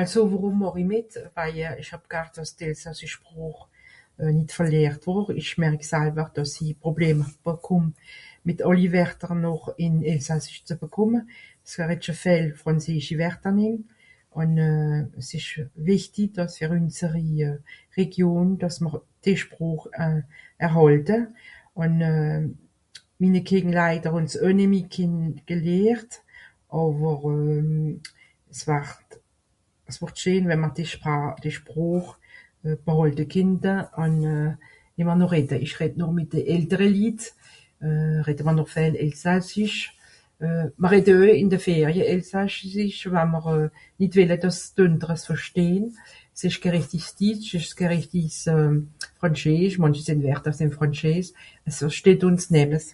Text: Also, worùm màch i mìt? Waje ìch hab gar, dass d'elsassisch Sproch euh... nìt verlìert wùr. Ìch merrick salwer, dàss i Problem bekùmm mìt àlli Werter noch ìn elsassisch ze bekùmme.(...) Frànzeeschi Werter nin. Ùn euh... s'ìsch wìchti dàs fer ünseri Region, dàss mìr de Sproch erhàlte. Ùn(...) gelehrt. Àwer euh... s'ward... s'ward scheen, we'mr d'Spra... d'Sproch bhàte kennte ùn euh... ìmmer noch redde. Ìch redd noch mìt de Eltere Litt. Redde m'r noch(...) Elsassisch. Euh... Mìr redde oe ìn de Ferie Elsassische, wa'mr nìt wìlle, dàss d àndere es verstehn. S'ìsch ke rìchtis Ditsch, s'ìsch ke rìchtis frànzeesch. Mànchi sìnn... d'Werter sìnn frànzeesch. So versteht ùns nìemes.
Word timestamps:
Also, 0.00 0.18
worùm 0.32 0.56
màch 0.62 0.76
i 0.82 0.84
mìt? 0.92 1.08
Waje 1.36 1.68
ìch 1.80 1.90
hab 1.94 2.02
gar, 2.12 2.26
dass 2.36 2.56
d'elsassisch 2.58 3.16
Sproch 3.16 3.60
euh... 4.20 4.32
nìt 4.36 4.54
verlìert 4.56 5.02
wùr. 5.06 5.32
Ìch 5.40 5.54
merrick 5.60 5.84
salwer, 5.90 6.28
dàss 6.36 6.56
i 6.64 6.74
Problem 6.82 7.18
bekùmm 7.44 7.84
mìt 8.46 8.58
àlli 8.68 8.86
Werter 8.94 9.34
noch 9.44 9.72
ìn 9.84 9.94
elsassisch 10.12 10.60
ze 10.68 10.74
bekùmme.(...) 10.82 11.20
Frànzeeschi 12.60 13.14
Werter 13.22 13.52
nin. 13.56 13.82
Ùn 14.36 14.52
euh... 14.68 15.00
s'ìsch 15.28 15.52
wìchti 15.86 16.28
dàs 16.36 16.58
fer 16.60 16.70
ünseri 16.76 17.56
Region, 17.96 18.56
dàss 18.60 18.82
mìr 18.84 19.00
de 19.24 19.34
Sproch 19.40 19.86
erhàlte. 20.60 21.18
Ùn(...) 21.72 21.94
gelehrt. 25.48 26.12
Àwer 26.76 27.20
euh... 27.32 27.98
s'ward... 28.58 29.10
s'ward 29.88 30.16
scheen, 30.18 30.46
we'mr 30.50 30.70
d'Spra... 30.76 31.18
d'Sproch 31.42 32.16
bhàte 32.84 33.24
kennte 33.32 33.74
ùn 33.98 34.14
euh... 34.28 34.52
ìmmer 35.00 35.16
noch 35.16 35.32
redde. 35.32 35.58
Ìch 35.58 35.76
redd 35.80 35.94
noch 35.96 36.12
mìt 36.14 36.30
de 36.34 36.42
Eltere 36.54 36.88
Litt. 36.96 37.32
Redde 38.26 38.44
m'r 38.44 38.56
noch(...) 38.58 38.76
Elsassisch. 39.04 39.92
Euh... 40.42 40.68
Mìr 40.78 40.90
redde 40.90 41.14
oe 41.14 41.32
ìn 41.38 41.48
de 41.48 41.56
Ferie 41.62 42.04
Elsassische, 42.04 43.10
wa'mr 43.14 43.68
nìt 44.02 44.12
wìlle, 44.18 44.36
dàss 44.42 44.74
d 44.76 44.90
àndere 44.90 45.14
es 45.16 45.24
verstehn. 45.30 45.94
S'ìsch 46.36 46.60
ke 46.60 46.70
rìchtis 46.74 47.06
Ditsch, 47.16 47.50
s'ìsch 47.54 47.76
ke 47.78 47.86
rìchtis 47.88 48.48
frànzeesch. 49.22 49.78
Mànchi 49.80 50.02
sìnn... 50.04 50.20
d'Werter 50.20 50.52
sìnn 50.52 50.74
frànzeesch. 50.74 51.32
So 51.70 51.86
versteht 51.88 52.26
ùns 52.26 52.50
nìemes. 52.52 52.92